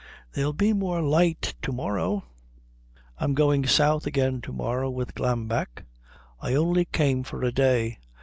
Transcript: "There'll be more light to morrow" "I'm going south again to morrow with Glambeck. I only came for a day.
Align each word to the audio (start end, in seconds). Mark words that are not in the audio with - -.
"There'll 0.31 0.51
be 0.51 0.73
more 0.73 0.99
light 1.03 1.53
to 1.61 1.71
morrow" 1.71 2.23
"I'm 3.19 3.35
going 3.35 3.67
south 3.67 4.07
again 4.07 4.41
to 4.41 4.51
morrow 4.51 4.89
with 4.89 5.13
Glambeck. 5.13 5.85
I 6.41 6.55
only 6.55 6.85
came 6.85 7.21
for 7.21 7.43
a 7.43 7.51
day. 7.51 7.99